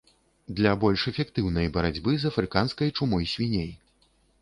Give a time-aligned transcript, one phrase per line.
[0.59, 3.71] Для больш эфектыўнай барацьбы з афрыканскай чумой свіней.